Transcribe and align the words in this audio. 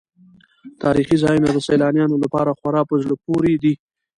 تاریخي 0.83 1.17
ځایونه 1.23 1.49
د 1.51 1.57
سیلانیانو 1.67 2.21
لپاره 2.23 2.57
خورا 2.59 2.81
په 2.89 2.95
زړه 3.01 3.15
پورې 3.25 3.51
وي. 3.61 3.73